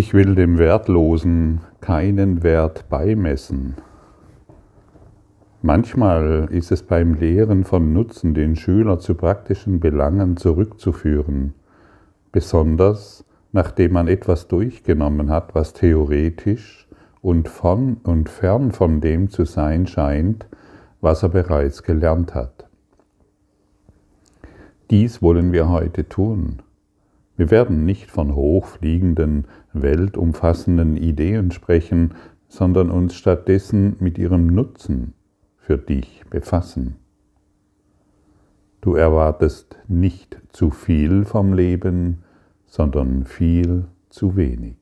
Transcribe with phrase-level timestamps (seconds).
[0.00, 3.74] Ich will dem Wertlosen keinen Wert beimessen.
[5.60, 11.52] Manchmal ist es beim Lehren von Nutzen den Schüler zu praktischen Belangen zurückzuführen,
[12.32, 16.88] besonders nachdem man etwas durchgenommen hat, was theoretisch
[17.20, 20.46] und von und fern von dem zu sein scheint,
[21.02, 22.66] was er bereits gelernt hat.
[24.88, 26.62] Dies wollen wir heute tun.
[27.40, 32.14] Wir werden nicht von hochfliegenden, weltumfassenden Ideen sprechen,
[32.48, 35.14] sondern uns stattdessen mit ihrem Nutzen
[35.56, 36.96] für dich befassen.
[38.80, 42.24] Du erwartest nicht zu viel vom Leben,
[42.66, 44.76] sondern viel zu wenig.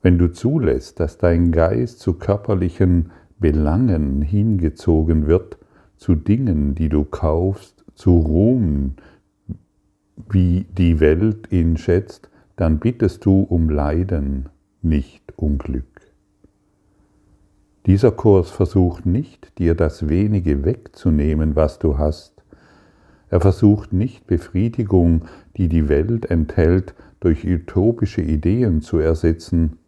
[0.00, 5.58] Wenn du zulässt, dass dein Geist zu körperlichen Belangen hingezogen wird,
[5.96, 8.94] zu Dingen, die du kaufst, zu Ruhm,
[10.30, 14.48] wie die Welt ihn schätzt, dann bittest du um Leiden,
[14.82, 15.84] nicht um Glück.
[17.86, 22.42] Dieser Kurs versucht nicht, dir das wenige wegzunehmen, was du hast.
[23.30, 25.22] Er versucht nicht Befriedigung,
[25.56, 29.78] die die Welt enthält, durch utopische Ideen zu ersetzen.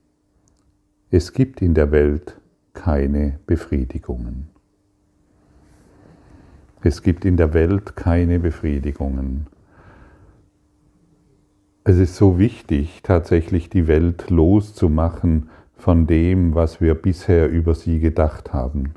[1.11, 2.41] Es gibt in der Welt
[2.73, 4.49] keine Befriedigungen.
[6.83, 9.47] Es gibt in der Welt keine Befriedigungen.
[11.83, 18.01] Es ist so wichtig, tatsächlich die Welt loszumachen von dem, was wir bisher über sie
[18.01, 18.95] gedacht haben.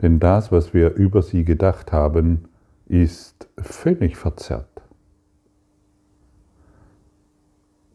[0.00, 2.48] Denn das, was wir über sie gedacht haben,
[2.86, 4.82] ist völlig verzerrt.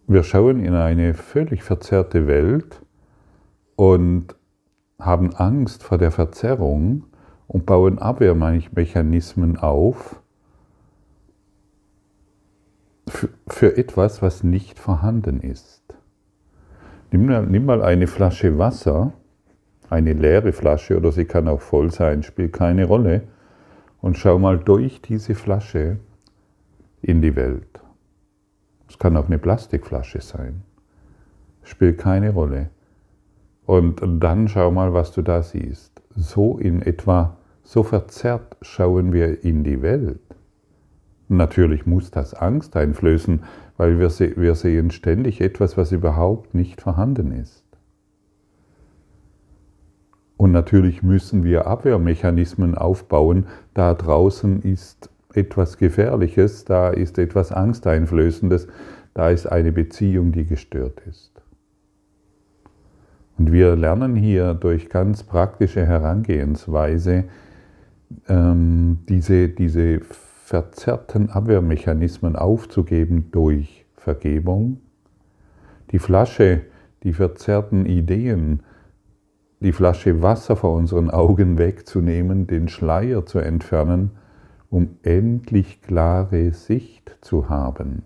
[0.05, 2.81] Wir schauen in eine völlig verzerrte Welt
[3.75, 4.35] und
[4.99, 7.05] haben Angst vor der Verzerrung
[7.47, 10.21] und bauen Abwehrmechanismen auf
[13.47, 15.83] für etwas, was nicht vorhanden ist.
[17.11, 19.13] Nimm, nimm mal eine Flasche Wasser,
[19.89, 23.23] eine leere Flasche oder sie kann auch voll sein, spielt keine Rolle,
[24.01, 25.97] und schau mal durch diese Flasche
[27.01, 27.81] in die Welt.
[28.87, 30.63] Es kann auch eine Plastikflasche sein,
[31.63, 32.69] spielt keine Rolle.
[33.65, 36.01] Und dann schau mal, was du da siehst.
[36.15, 40.21] So in etwa, so verzerrt schauen wir in die Welt.
[41.29, 43.43] Natürlich muss das Angst einflößen,
[43.77, 47.63] weil wir, se wir sehen ständig etwas, was überhaupt nicht vorhanden ist.
[50.37, 53.45] Und natürlich müssen wir Abwehrmechanismen aufbauen.
[53.75, 58.67] Da draußen ist etwas Gefährliches, da ist etwas Angsteinflößendes,
[59.13, 61.43] da ist eine Beziehung, die gestört ist.
[63.37, 67.25] Und wir lernen hier durch ganz praktische Herangehensweise
[68.27, 70.01] ähm, diese, diese
[70.49, 74.79] verzerrten Abwehrmechanismen aufzugeben durch Vergebung,
[75.91, 76.61] die Flasche,
[77.03, 78.63] die verzerrten Ideen,
[79.59, 84.09] die Flasche Wasser vor unseren Augen wegzunehmen, den Schleier zu entfernen,
[84.71, 88.01] um endlich klare Sicht zu haben.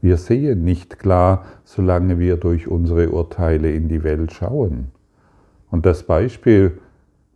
[0.00, 4.90] Wir sehen nicht klar, solange wir durch unsere Urteile in die Welt schauen.
[5.70, 6.78] Und das Beispiel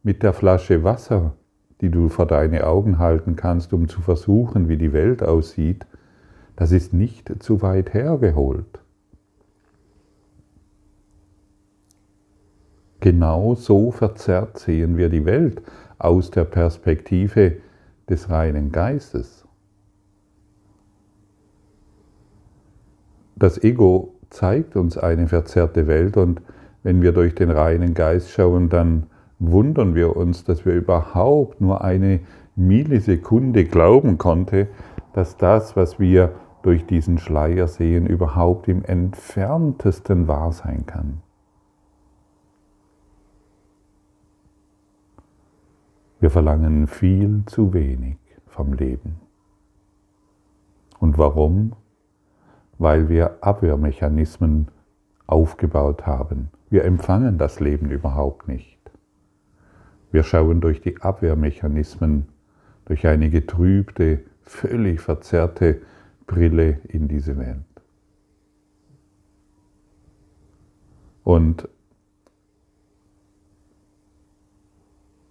[0.03, 1.35] mit der Flasche Wasser
[1.81, 5.87] die du vor deine Augen halten kannst, um zu versuchen, wie die Welt aussieht,
[6.57, 8.81] das ist nicht zu weit hergeholt.
[13.01, 15.63] Genau so verzerrt sehen wir die Welt
[15.99, 17.59] aus der Perspektive
[18.09, 19.47] des reinen Geistes.
[23.37, 26.43] Das Ego zeigt uns eine verzerrte Welt und
[26.83, 29.07] wenn wir durch den reinen Geist schauen, dann
[29.39, 32.21] wundern wir uns, dass wir überhaupt nur eine
[32.57, 34.69] Millisekunde glauben konnte,
[35.13, 41.23] dass das, was wir durch diesen Schleier sehen, überhaupt im entferntesten wahr sein kann.
[46.21, 49.21] Wir verlangen viel zu wenig vom Leben.
[50.99, 51.75] Und warum?
[52.77, 54.69] Weil wir Abwehrmechanismen
[55.29, 56.51] aufgebaut haben.
[56.71, 58.78] Wir empfangen das Leben überhaupt nicht.
[60.11, 62.27] Wir schauen durch die Abwehrmechanismen,
[62.87, 65.83] durch eine getrübte, völlig verzerrte
[66.27, 67.59] Brille in diese Welt.
[71.25, 71.69] Und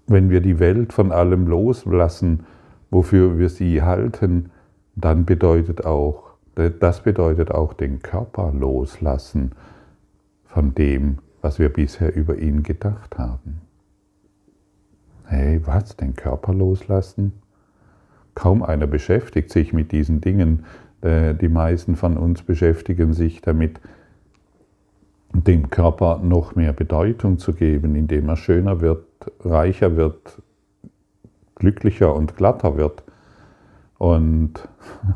[0.06, 2.46] wenn wir die Welt von allem loslassen,
[2.92, 4.52] wofür wir sie halten,
[4.96, 9.52] dann bedeutet auch, das bedeutet auch den Körper loslassen
[10.46, 13.67] von dem, was wir bisher über ihn gedacht haben.
[15.30, 15.98] Hey, was?
[15.98, 17.34] Den Körper loslassen?
[18.34, 20.64] Kaum einer beschäftigt sich mit diesen Dingen.
[21.02, 23.82] Äh, die meisten von uns beschäftigen sich damit,
[25.34, 29.04] dem Körper noch mehr Bedeutung zu geben, indem er schöner wird,
[29.42, 30.42] reicher wird,
[31.56, 33.04] glücklicher und glatter wird.
[33.98, 34.54] Und,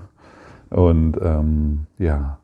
[0.70, 2.40] und ähm, ja,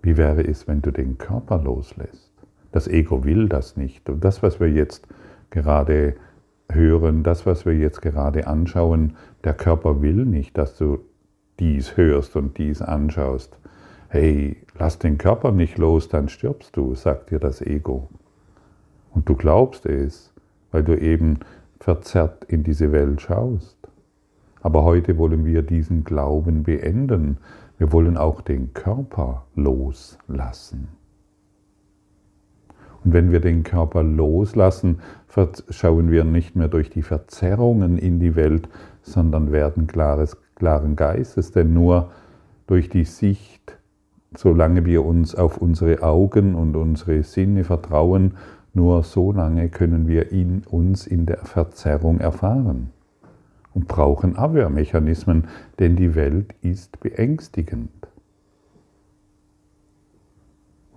[0.00, 2.32] wie wäre es, wenn du den Körper loslässt?
[2.72, 4.08] Das Ego will das nicht.
[4.08, 5.06] Und das, was wir jetzt
[5.50, 6.14] gerade
[6.70, 10.98] hören, das, was wir jetzt gerade anschauen, der Körper will nicht, dass du
[11.58, 13.58] dies hörst und dies anschaust.
[14.08, 18.08] Hey, lass den Körper nicht los, dann stirbst du, sagt dir das Ego.
[19.12, 20.32] Und du glaubst es,
[20.70, 21.40] weil du eben
[21.80, 23.76] verzerrt in diese Welt schaust.
[24.60, 27.38] Aber heute wollen wir diesen Glauben beenden.
[27.78, 30.88] Wir wollen auch den Körper loslassen.
[33.04, 35.00] Und wenn wir den Körper loslassen,
[35.70, 38.68] schauen wir nicht mehr durch die Verzerrungen in die Welt,
[39.02, 41.52] sondern werden klares, klaren Geistes.
[41.52, 42.10] Denn nur
[42.66, 43.78] durch die Sicht,
[44.36, 48.32] solange wir uns auf unsere Augen und unsere Sinne vertrauen,
[48.74, 52.90] nur so lange können wir in uns in der Verzerrung erfahren
[53.74, 55.48] und brauchen Abwehrmechanismen,
[55.78, 57.90] denn die Welt ist beängstigend.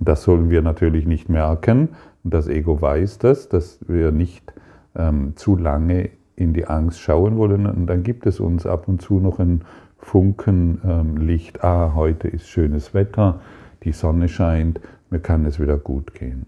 [0.01, 1.89] Das sollen wir natürlich nicht merken.
[2.23, 4.51] Das Ego weiß das, dass wir nicht
[4.95, 7.67] ähm, zu lange in die Angst schauen wollen.
[7.67, 9.63] Und dann gibt es uns ab und zu noch ein
[9.99, 11.63] Funken ähm, Licht.
[11.63, 13.41] Ah, heute ist schönes Wetter,
[13.83, 14.81] die Sonne scheint,
[15.11, 16.47] mir kann es wieder gut gehen.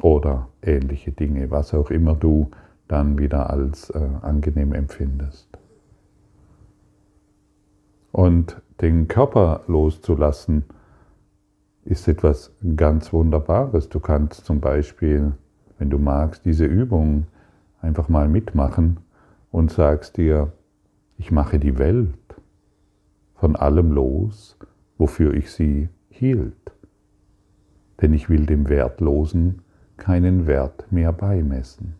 [0.00, 2.50] Oder ähnliche Dinge, was auch immer du
[2.88, 5.58] dann wieder als äh, angenehm empfindest.
[8.12, 10.64] Und den Körper loszulassen,
[11.84, 13.88] ist etwas ganz Wunderbares.
[13.88, 15.32] Du kannst zum Beispiel,
[15.78, 17.26] wenn du magst, diese Übung
[17.80, 18.98] einfach mal mitmachen
[19.50, 20.52] und sagst dir,
[21.18, 22.14] ich mache die Welt
[23.34, 24.56] von allem los,
[24.98, 26.54] wofür ich sie hielt.
[28.00, 29.62] Denn ich will dem Wertlosen
[29.96, 31.94] keinen Wert mehr beimessen.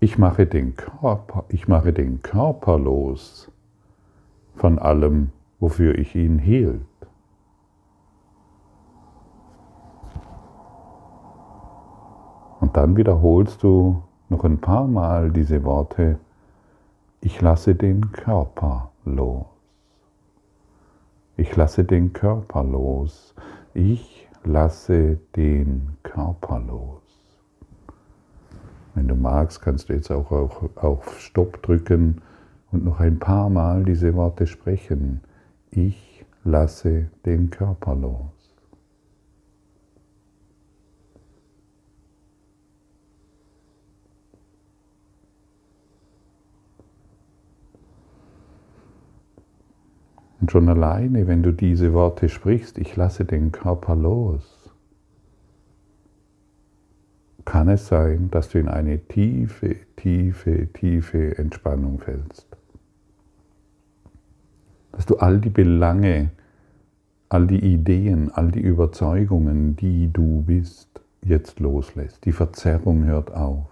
[0.00, 3.50] Ich mache den Körper, ich mache den Körper los
[4.64, 5.30] von allem,
[5.60, 6.80] wofür ich ihn hielt.
[12.60, 16.18] Und dann wiederholst du noch ein paar Mal diese Worte,
[17.20, 19.44] ich lasse den Körper los.
[21.36, 23.34] Ich lasse den Körper los.
[23.74, 27.02] Ich lasse den Körper los.
[28.94, 30.30] Wenn du magst, kannst du jetzt auch
[30.76, 32.22] auf Stopp drücken
[32.74, 35.20] und noch ein paar Mal diese Worte sprechen.
[35.70, 38.30] Ich lasse den Körper los.
[50.40, 54.70] Und schon alleine, wenn du diese Worte sprichst, ich lasse den Körper los,
[57.46, 62.53] kann es sein, dass du in eine tiefe, tiefe, tiefe Entspannung fällst
[64.94, 66.30] dass du all die Belange,
[67.28, 72.24] all die Ideen, all die Überzeugungen, die du bist, jetzt loslässt.
[72.24, 73.66] Die Verzerrung hört auf.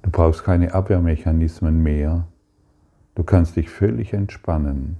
[0.00, 2.26] Du brauchst keine Abwehrmechanismen mehr.
[3.14, 4.96] Du kannst dich völlig entspannen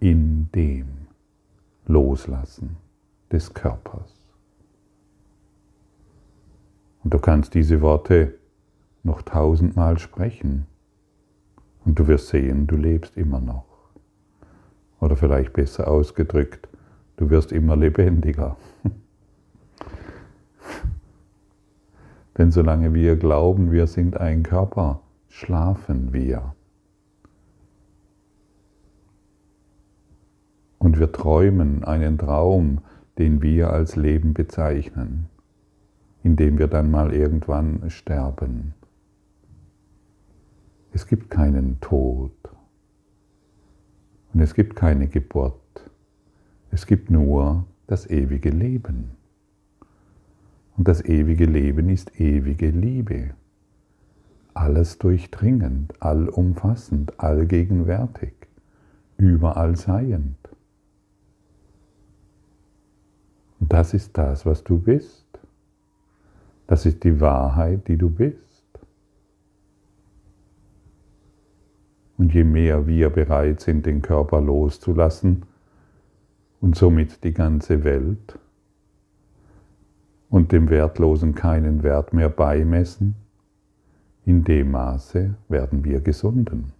[0.00, 0.86] in dem
[1.86, 2.76] Loslassen
[3.32, 4.12] des Körpers.
[7.02, 8.34] Und du kannst diese Worte
[9.02, 10.66] noch tausendmal sprechen.
[11.84, 13.64] Und du wirst sehen, du lebst immer noch.
[15.00, 16.68] Oder vielleicht besser ausgedrückt,
[17.16, 18.56] du wirst immer lebendiger.
[22.38, 26.54] Denn solange wir glauben, wir sind ein Körper, schlafen wir.
[30.78, 32.78] Und wir träumen einen Traum,
[33.18, 35.26] den wir als Leben bezeichnen,
[36.22, 38.74] indem wir dann mal irgendwann sterben.
[40.94, 42.30] Es gibt keinen Tod
[44.32, 45.90] und es gibt keine Geburt.
[46.70, 49.10] Es gibt nur das ewige Leben.
[50.76, 53.34] Und das ewige Leben ist ewige Liebe.
[54.54, 58.34] Alles durchdringend, allumfassend, allgegenwärtig,
[59.16, 60.38] überall seiend.
[63.58, 65.26] Und das ist das, was du bist.
[66.68, 68.54] Das ist die Wahrheit, die du bist.
[72.16, 75.44] Und je mehr wir bereit sind, den Körper loszulassen
[76.60, 78.38] und somit die ganze Welt
[80.28, 83.14] und dem Wertlosen keinen Wert mehr beimessen,
[84.24, 86.72] in dem Maße werden wir gesunden.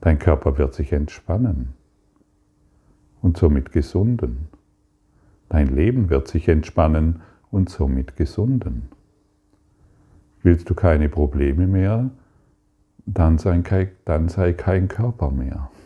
[0.00, 1.74] Dein Körper wird sich entspannen
[3.20, 4.48] und somit gesunden.
[5.50, 7.20] Dein Leben wird sich entspannen
[7.50, 8.88] und somit gesunden.
[10.42, 12.10] Willst du keine Probleme mehr,
[13.06, 15.70] dann sei kein, dann sei kein Körper mehr.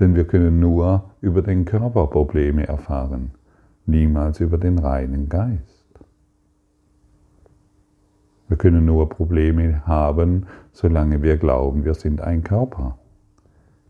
[0.00, 3.32] Denn wir können nur über den Körper Probleme erfahren,
[3.86, 5.76] niemals über den reinen Geist.
[8.48, 12.98] Wir können nur Probleme haben, solange wir glauben, wir sind ein Körper,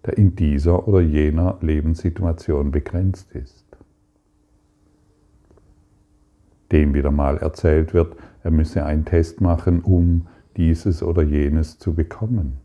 [0.05, 3.65] der in dieser oder jener Lebenssituation begrenzt ist.
[6.73, 11.95] Dem wieder mal erzählt wird, er müsse einen Test machen, um dieses oder jenes zu
[11.95, 12.59] bekommen.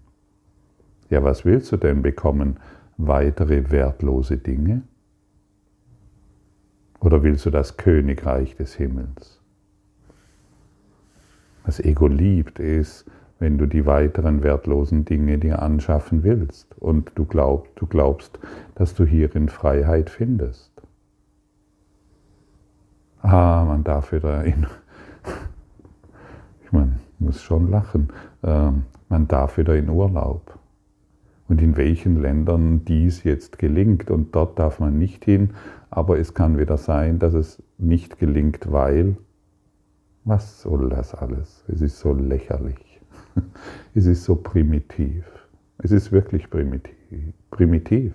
[1.09, 2.57] Ja, was willst du denn bekommen?
[2.97, 4.83] Weitere wertlose Dinge?
[6.99, 9.41] Oder willst du das Königreich des Himmels?
[11.65, 13.05] Das Ego liebt es,
[13.39, 18.39] wenn du die weiteren wertlosen Dinge dir anschaffen willst und du, glaub, du glaubst,
[18.75, 20.71] dass du hierin Freiheit findest.
[23.21, 24.67] Ah, man darf wieder in,
[26.63, 28.09] ich meine, muss schon lachen,
[28.43, 30.57] ähm, man darf wieder in Urlaub.
[31.47, 35.51] Und in welchen Ländern dies jetzt gelingt und dort darf man nicht hin,
[35.89, 39.17] aber es kann wieder sein, dass es nicht gelingt, weil
[40.23, 41.63] was soll das alles?
[41.67, 43.01] Es ist so lächerlich.
[43.93, 45.25] Es ist so primitiv.
[45.79, 46.95] Es ist wirklich primitiv.
[47.49, 48.13] primitiv.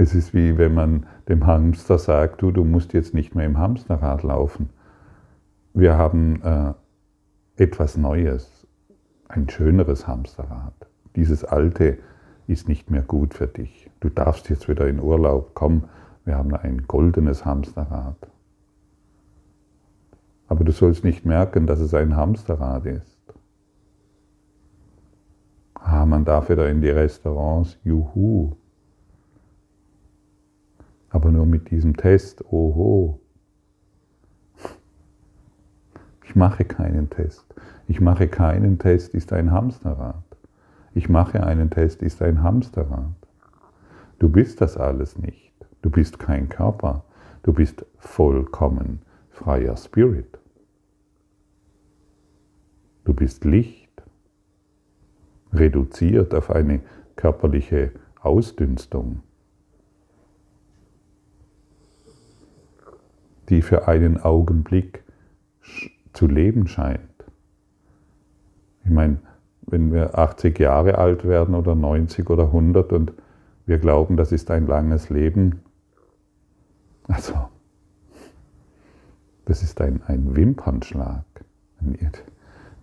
[0.00, 3.58] Es ist wie wenn man dem Hamster sagt, du, du musst jetzt nicht mehr im
[3.58, 4.70] Hamsterrad laufen.
[5.74, 6.72] Wir haben äh,
[7.62, 8.66] etwas Neues,
[9.28, 10.72] ein schöneres Hamsterrad.
[11.16, 11.98] Dieses alte
[12.46, 13.90] ist nicht mehr gut für dich.
[14.00, 15.50] Du darfst jetzt wieder in Urlaub.
[15.52, 15.84] Komm,
[16.24, 18.16] wir haben ein goldenes Hamsterrad.
[20.48, 23.34] Aber du sollst nicht merken, dass es ein Hamsterrad ist.
[25.74, 28.56] Ah, man darf wieder in die Restaurants, juhu.
[31.10, 33.20] Aber nur mit diesem Test, oho.
[36.24, 37.44] Ich mache keinen Test.
[37.88, 40.24] Ich mache keinen Test, ist ein Hamsterrad.
[40.94, 43.14] Ich mache einen Test, ist ein Hamsterrad.
[44.20, 45.52] Du bist das alles nicht.
[45.82, 47.04] Du bist kein Körper,
[47.42, 49.00] du bist vollkommen
[49.30, 50.38] freier Spirit.
[53.04, 54.02] Du bist Licht,
[55.52, 56.80] reduziert auf eine
[57.16, 59.22] körperliche Ausdünstung,
[63.50, 65.02] die für einen Augenblick
[66.12, 67.00] zu leben scheint.
[68.84, 69.18] Ich meine,
[69.62, 73.12] wenn wir 80 Jahre alt werden oder 90 oder 100 und
[73.66, 75.60] wir glauben, das ist ein langes Leben,
[77.06, 77.34] also,
[79.44, 81.24] das ist ein, ein Wimpernschlag.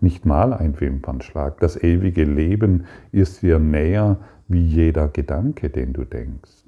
[0.00, 1.58] Nicht mal ein Wimpernschlag.
[1.60, 6.64] Das ewige Leben ist dir näher wie jeder Gedanke, den du denkst.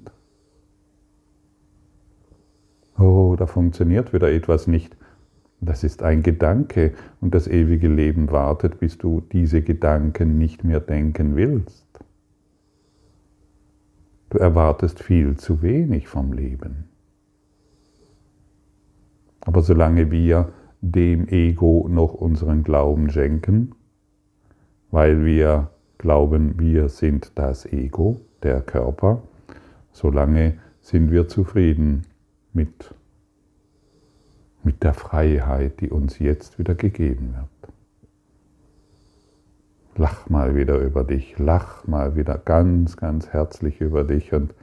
[3.01, 4.95] Oh, da funktioniert wieder etwas nicht.
[5.59, 10.79] Das ist ein Gedanke und das ewige Leben wartet, bis du diese Gedanken nicht mehr
[10.79, 11.87] denken willst.
[14.29, 16.89] Du erwartest viel zu wenig vom Leben.
[19.39, 20.49] Aber solange wir
[20.81, 23.73] dem Ego noch unseren Glauben schenken,
[24.91, 29.23] weil wir glauben, wir sind das Ego, der Körper,
[29.91, 32.03] solange sind wir zufrieden
[32.53, 32.93] mit,
[34.63, 37.73] mit der Freiheit, die uns jetzt wieder gegeben wird.
[39.97, 44.33] Lach mal wieder über dich, lach mal wieder ganz, ganz herzlich über dich.
[44.33, 44.53] Und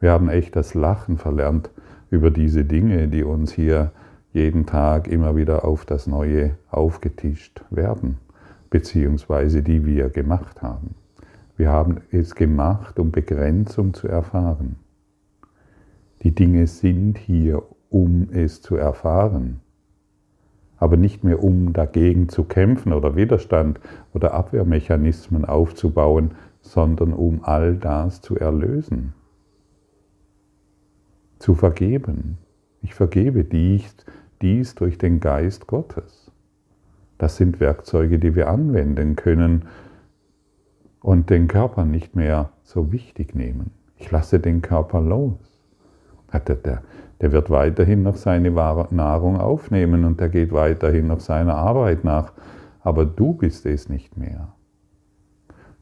[0.00, 1.70] wir haben echt das Lachen verlernt
[2.10, 3.92] über diese Dinge, die uns hier
[4.32, 8.18] jeden Tag immer wieder auf das Neue aufgetischt werden,
[8.68, 10.94] beziehungsweise die wir gemacht haben.
[11.56, 14.76] Wir haben es gemacht, um Begrenzung zu erfahren.
[16.22, 19.60] Die Dinge sind hier, um es zu erfahren,
[20.78, 23.80] aber nicht mehr um dagegen zu kämpfen oder Widerstand
[24.12, 29.14] oder Abwehrmechanismen aufzubauen, sondern um all das zu erlösen,
[31.38, 32.38] zu vergeben.
[32.82, 33.88] Ich vergebe dich,
[34.42, 36.30] dies durch den Geist Gottes.
[37.18, 39.66] Das sind Werkzeuge, die wir anwenden können
[41.00, 43.70] und den Körper nicht mehr so wichtig nehmen.
[43.96, 45.55] Ich lasse den Körper los.
[46.32, 46.82] Der, der,
[47.20, 52.32] der wird weiterhin noch seine Nahrung aufnehmen und der geht weiterhin noch seiner Arbeit nach.
[52.80, 54.48] Aber du bist es nicht mehr.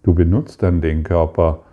[0.02, 1.64] Du benutzt dann den Körper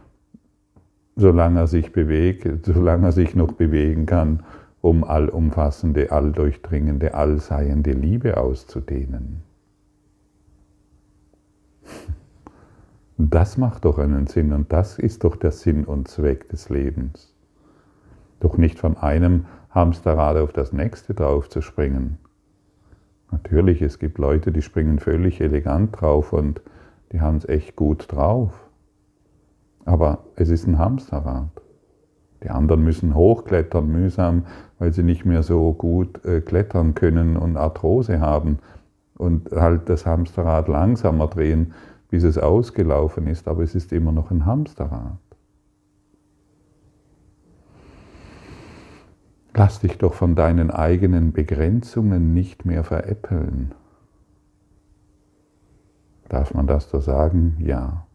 [1.16, 4.44] solange er sich bewegt, solange er sich noch bewegen kann,
[4.82, 9.44] um allumfassende, alldurchdringende, allseiende Liebe auszudehnen.
[13.18, 17.31] Das macht doch einen Sinn und das ist doch der Sinn und Zweck des Lebens.
[18.42, 22.18] Doch nicht von einem Hamsterrad auf das nächste drauf zu springen.
[23.32, 26.62] Natürlich, es gibt Leute, die springen völlig elegant drauf und
[27.14, 28.52] die haben es echt gut drauf.
[29.86, 31.50] Aber es ist ein Hamsterrad.
[32.44, 34.46] Die anderen müssen hochklettern, mühsam,
[34.80, 38.60] weil sie nicht mehr so gut äh, klettern können und Arthrose haben
[39.18, 41.74] und halt das Hamsterrad langsamer drehen,
[42.10, 45.18] bis es ausgelaufen ist, aber es ist immer noch ein Hamsterrad.
[49.54, 53.74] Lass dich doch von deinen eigenen Begrenzungen nicht mehr veräppeln.
[56.30, 57.58] Darf man das so sagen?
[57.60, 58.08] Ja.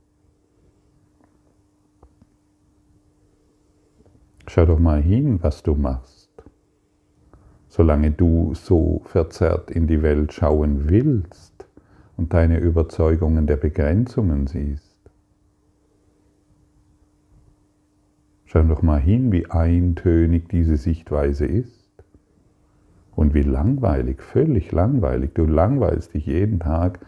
[4.46, 6.30] Schau doch mal hin, was du machst.
[7.68, 11.66] Solange du so verzerrt in die Welt schauen willst
[12.16, 14.85] und deine Überzeugungen der Begrenzungen siehst.
[18.56, 21.90] Schau doch mal hin, wie eintönig diese Sichtweise ist
[23.14, 25.32] und wie langweilig, völlig langweilig.
[25.34, 27.00] Du langweilst dich jeden Tag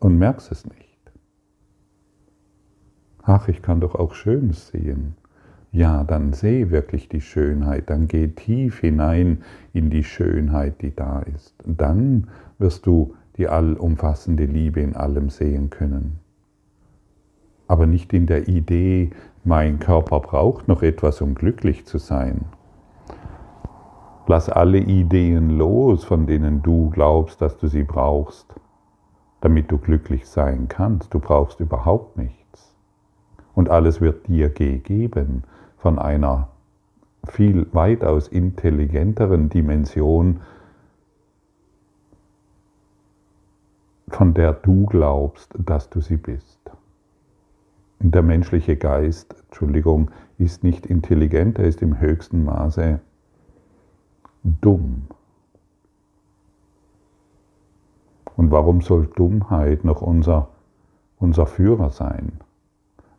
[0.00, 0.98] und merkst es nicht.
[3.22, 5.14] Ach, ich kann doch auch Schönes sehen
[5.72, 9.38] ja, dann sehe wirklich die Schönheit, dann geh tief hinein
[9.72, 11.54] in die Schönheit, die da ist.
[11.64, 12.28] Dann
[12.58, 16.18] wirst du die allumfassende Liebe in allem sehen können.
[17.68, 19.10] Aber nicht in der Idee,
[19.44, 22.44] mein Körper braucht noch etwas, um glücklich zu sein.
[24.28, 28.54] Lass alle Ideen los, von denen du glaubst, dass du sie brauchst,
[29.40, 31.12] damit du glücklich sein kannst.
[31.12, 32.74] Du brauchst überhaupt nichts.
[33.54, 35.42] Und alles wird dir gegeben
[35.76, 36.48] von einer
[37.28, 40.40] viel weitaus intelligenteren Dimension,
[44.08, 46.70] von der du glaubst, dass du sie bist.
[48.04, 52.98] Der menschliche Geist, Entschuldigung, ist nicht intelligent, er ist im höchsten Maße
[54.42, 55.02] dumm.
[58.36, 60.48] Und warum soll Dummheit noch unser,
[61.20, 62.40] unser Führer sein?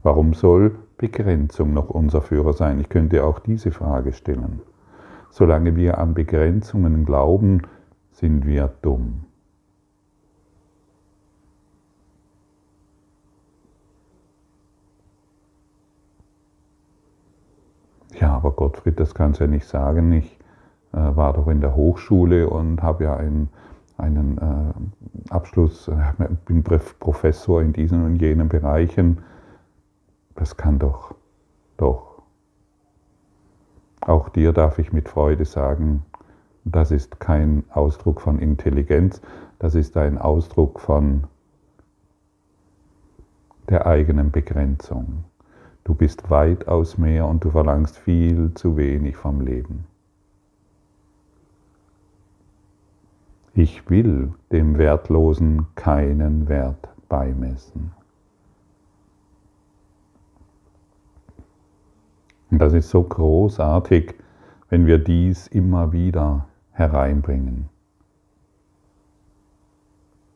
[0.02, 2.82] Warum soll Begrenzung noch unser Führer sein?
[2.82, 4.60] Ich könnte auch diese Frage stellen.
[5.30, 7.62] Solange wir an Begrenzungen glauben,
[8.12, 9.24] sind wir dumm.
[18.20, 20.12] Ja, aber Gottfried, das kannst du ja nicht sagen.
[20.14, 20.38] Ich
[20.94, 23.50] äh, war doch in der Hochschule und habe ja einen,
[23.98, 25.96] einen äh, Abschluss, äh,
[26.46, 29.18] bin Professor in diesen und jenen Bereichen
[30.36, 31.16] das kann doch,
[31.78, 32.22] doch.
[34.02, 36.04] Auch dir darf ich mit Freude sagen,
[36.66, 39.22] das ist kein Ausdruck von Intelligenz,
[39.60, 41.26] das ist ein Ausdruck von
[43.70, 45.24] der eigenen Begrenzung.
[45.84, 49.86] Du bist weitaus mehr und du verlangst viel zu wenig vom Leben.
[53.54, 57.92] Ich will dem Wertlosen keinen Wert beimessen.
[62.50, 64.16] Und das ist so großartig,
[64.70, 67.70] wenn wir dies immer wieder hereinbringen.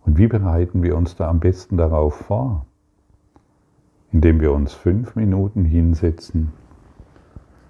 [0.06, 2.66] Und wie bereiten wir uns da am besten darauf vor?
[4.12, 6.54] Indem wir uns fünf Minuten hinsetzen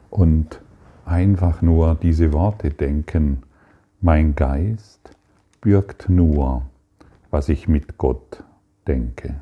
[0.09, 0.61] und
[1.05, 3.43] einfach nur diese Worte denken.
[4.01, 5.15] Mein Geist
[5.61, 6.63] birgt nur,
[7.31, 8.43] was ich mit Gott
[8.87, 9.41] denke.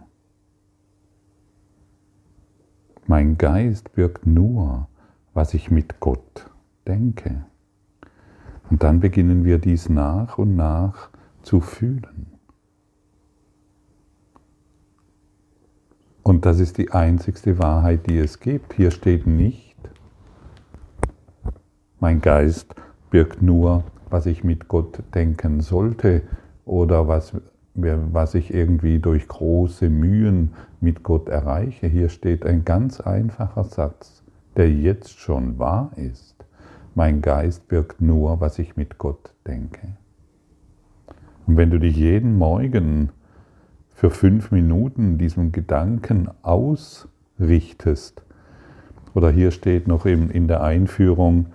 [3.08, 4.88] Mein Geist birgt nur,
[5.34, 6.50] was ich mit Gott
[6.88, 7.46] denke.
[8.70, 11.10] Und dann beginnen wir dies nach und nach
[11.44, 12.35] zu fühlen.
[16.26, 18.74] Und das ist die einzigste Wahrheit, die es gibt.
[18.74, 19.76] Hier steht nicht,
[22.00, 22.76] mein Geist
[23.12, 26.24] birgt nur, was ich mit Gott denken sollte
[26.66, 27.34] oder was,
[27.76, 31.88] was ich irgendwie durch große Mühen mit Gott erreiche.
[31.88, 36.36] Hier steht ein ganz einfacher Satz der jetzt schon wahr ist.
[36.94, 39.98] Mein Geist birgt nur, was ich mit Gott denke.
[41.46, 43.10] Und wenn du dich jeden Morgen
[43.96, 48.22] für fünf Minuten diesem Gedanken ausrichtest,
[49.14, 51.48] oder hier steht noch in, der Einführung,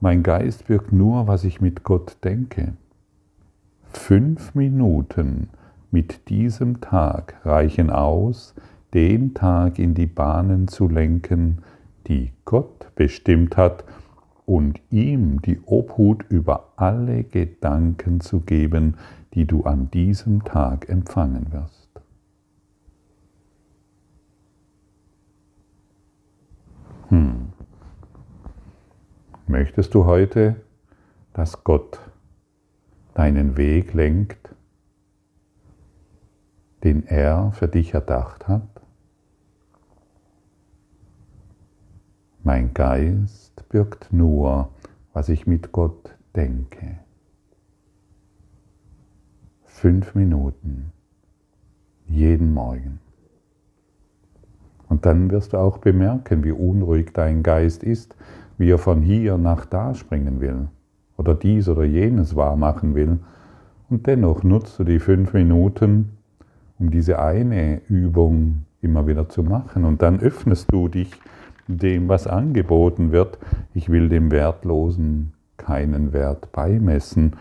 [0.00, 2.74] mein Geist birgt nur, was ich mit Gott denke.
[3.92, 5.48] Fünf Minuten
[5.90, 8.54] mit diesem Tag reichen aus,
[8.92, 11.62] den Tag in die Bahnen zu lenken,
[12.06, 13.84] die Gott bestimmt hat,
[14.44, 18.96] und ihm die Obhut über alle Gedanken zu geben,
[19.34, 21.88] die du an diesem Tag empfangen wirst.
[27.08, 27.52] Hm.
[29.46, 30.56] Möchtest du heute,
[31.32, 32.00] dass Gott
[33.14, 34.54] deinen Weg lenkt,
[36.84, 38.62] den er für dich erdacht hat?
[42.42, 44.70] Mein Geist birgt nur,
[45.12, 46.98] was ich mit Gott denke.
[49.80, 50.92] Fünf Minuten
[52.06, 53.00] jeden Morgen.
[54.90, 58.14] Und dann wirst du auch bemerken, wie unruhig dein Geist ist,
[58.58, 60.68] wie er von hier nach da springen will
[61.16, 63.20] oder dies oder jenes wahrmachen will.
[63.88, 66.10] Und dennoch nutzt du die fünf Minuten,
[66.78, 69.86] um diese eine Übung immer wieder zu machen.
[69.86, 71.10] Und dann öffnest du dich
[71.68, 73.38] dem, was angeboten wird.
[73.72, 77.36] Ich will dem Wertlosen keinen Wert beimessen.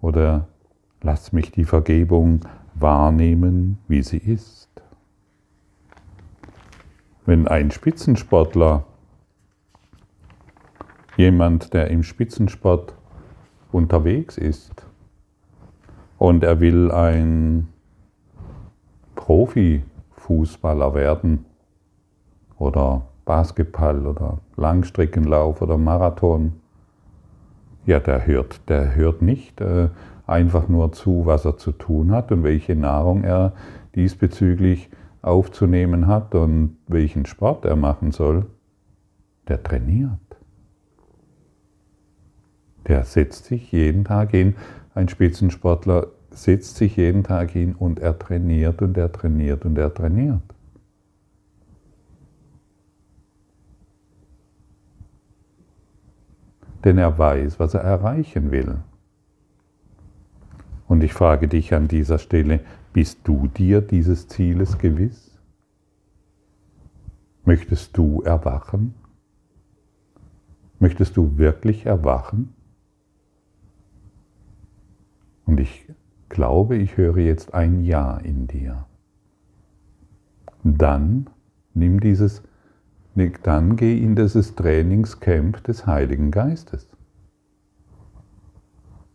[0.00, 0.46] Oder
[1.02, 2.40] lass mich die Vergebung
[2.74, 4.68] wahrnehmen, wie sie ist.
[7.26, 8.84] Wenn ein Spitzensportler,
[11.16, 12.94] jemand, der im Spitzensport
[13.70, 14.86] unterwegs ist
[16.18, 17.68] und er will ein
[19.14, 21.44] Profifußballer werden
[22.58, 26.54] oder Basketball oder Langstreckenlauf oder Marathon,
[27.86, 29.88] ja, der hört, der hört nicht äh,
[30.32, 33.52] einfach nur zu, was er zu tun hat und welche Nahrung er
[33.94, 34.90] diesbezüglich
[35.20, 38.46] aufzunehmen hat und welchen Sport er machen soll.
[39.48, 40.18] Der trainiert.
[42.88, 44.56] Der setzt sich jeden Tag hin.
[44.94, 49.92] Ein Spitzensportler setzt sich jeden Tag hin und er trainiert und er trainiert und er
[49.92, 50.42] trainiert.
[56.84, 58.78] denn er weiß, was er erreichen will.
[60.92, 62.60] Und ich frage dich an dieser Stelle,
[62.92, 65.40] bist du dir dieses Zieles gewiss?
[67.46, 68.92] Möchtest du erwachen?
[70.80, 72.52] Möchtest du wirklich erwachen?
[75.46, 75.86] Und ich
[76.28, 78.84] glaube, ich höre jetzt ein Ja in dir.
[80.62, 81.30] Dann
[81.72, 82.42] nimm dieses
[83.44, 86.86] dann geh in dieses Trainingscamp des Heiligen Geistes.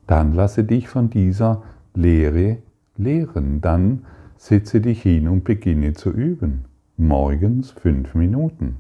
[0.07, 2.57] Dann lasse dich von dieser Lehre
[2.95, 3.61] lehren.
[3.61, 4.05] Dann
[4.37, 6.65] setze dich hin und beginne zu üben.
[6.95, 8.77] Morgens fünf Minuten.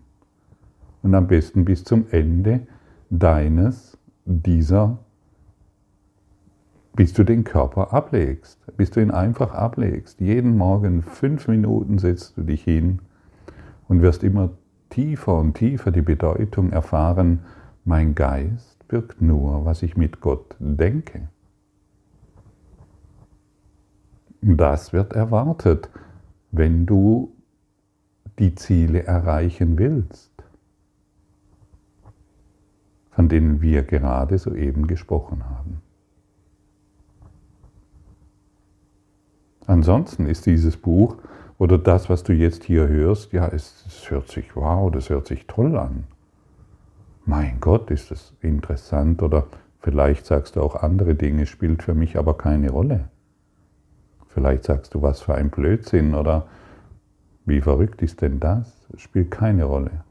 [1.03, 2.61] Und am besten bis zum Ende
[3.09, 4.97] deines, dieser,
[6.95, 10.19] bis du den Körper ablegst, bis du ihn einfach ablegst.
[10.19, 12.99] Jeden Morgen fünf Minuten setzt du dich hin
[13.87, 14.49] und wirst immer
[14.89, 17.41] tiefer und tiefer die Bedeutung erfahren,
[17.85, 21.27] mein Geist wirkt nur, was ich mit Gott denke.
[24.41, 25.89] Das wird erwartet,
[26.51, 27.33] wenn du
[28.39, 30.31] die Ziele erreichen willst,
[33.11, 35.81] von denen wir gerade soeben gesprochen haben.
[39.65, 41.17] Ansonsten ist dieses Buch
[41.57, 45.27] oder das, was du jetzt hier hörst, ja, es, es hört sich wow, das hört
[45.27, 46.05] sich toll an.
[47.29, 49.47] Mein Gott, ist das interessant oder
[49.81, 53.09] vielleicht sagst du auch andere Dinge, spielt für mich aber keine Rolle.
[54.29, 56.47] Vielleicht sagst du, was für ein Blödsinn oder
[57.45, 58.87] wie verrückt ist denn das?
[58.95, 60.05] Spielt keine Rolle.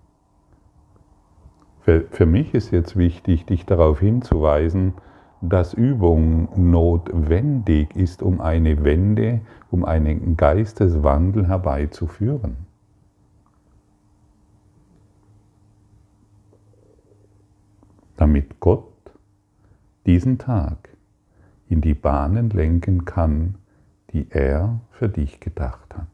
[1.81, 4.93] Für, für mich ist jetzt wichtig, dich darauf hinzuweisen,
[5.41, 12.66] dass Übung notwendig ist, um eine Wende, um einen Geisteswandel herbeizuführen.
[18.17, 18.93] Damit Gott
[20.07, 20.89] diesen Tag
[21.69, 23.57] in die Bahnen lenken kann,
[24.13, 26.07] die er für dich gedacht hat.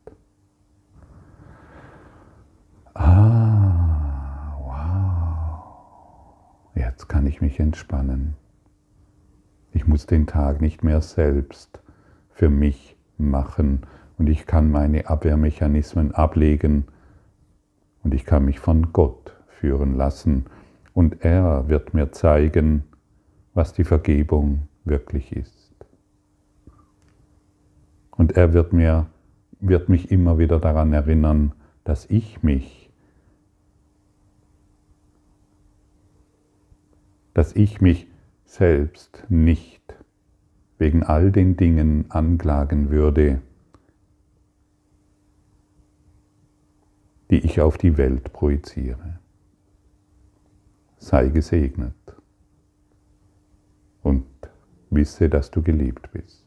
[2.95, 5.77] Ah, wow.
[6.75, 8.35] Jetzt kann ich mich entspannen.
[9.73, 11.81] Ich muss den Tag nicht mehr selbst
[12.31, 13.87] für mich machen
[14.19, 16.87] und ich kann meine Abwehrmechanismen ablegen
[18.03, 20.47] und ich kann mich von Gott führen lassen
[20.95, 22.85] und er wird mir zeigen,
[23.55, 25.75] was die Vergebung wirklich ist.
[28.11, 29.07] Und er wird mir
[29.61, 31.53] wird mich immer wieder daran erinnern,
[31.85, 32.83] dass ich mich
[37.35, 38.07] dass ich mich
[38.45, 39.83] selbst nicht
[40.79, 43.41] wegen all den Dingen anklagen würde,
[47.31, 49.22] die ich auf die Welt projiziere.
[51.03, 51.93] Sei gesegnet
[54.05, 54.25] und
[54.89, 56.47] wisse, dass du geliebt bist.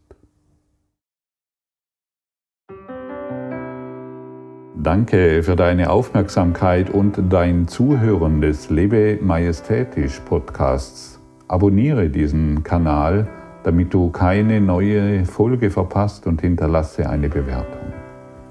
[4.82, 11.20] Danke für deine Aufmerksamkeit und dein Zuhören des Lebe Majestätisch Podcasts.
[11.50, 13.28] Abonniere diesen Kanal,
[13.64, 17.92] damit du keine neue Folge verpasst und hinterlasse eine Bewertung.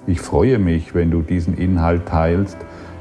[0.07, 2.59] Ich freue mich, wenn du diesen Inhalt teilst,